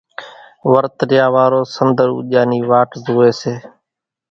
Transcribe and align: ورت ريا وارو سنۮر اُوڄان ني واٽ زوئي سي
ورت 0.71 0.97
ريا 1.09 1.25
وارو 1.35 1.61
سنۮر 1.75 2.07
اُوڄان 2.13 2.45
ني 2.49 2.59
واٽ 2.69 2.89
زوئي 3.03 3.31
سي 3.41 3.53